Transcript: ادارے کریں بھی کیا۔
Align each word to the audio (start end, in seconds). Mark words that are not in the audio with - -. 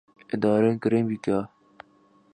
ادارے 0.33 0.71
کریں 0.83 1.03
بھی 1.07 1.15
کیا۔ 1.23 1.39